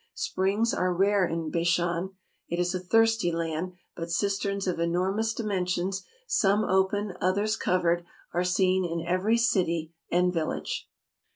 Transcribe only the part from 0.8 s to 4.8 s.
rare in Bashan. It is a thirsty land; but cisterns of